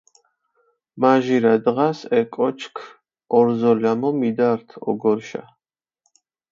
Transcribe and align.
მაჟირა 1.01 1.53
დღას 1.63 1.99
ე 2.17 2.19
კოჩქჷ 2.33 2.85
ორზოლამო 3.37 4.09
მიდართჷ 4.19 4.75
ოგორჷშა. 4.89 5.43